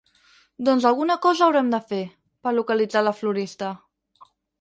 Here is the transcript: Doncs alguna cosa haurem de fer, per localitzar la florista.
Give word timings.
Doncs 0.69 0.85
alguna 0.91 1.17
cosa 1.25 1.43
haurem 1.47 1.69
de 1.73 1.79
fer, 1.91 1.99
per 2.47 2.53
localitzar 2.55 3.05
la 3.05 3.13
florista. 3.19 3.71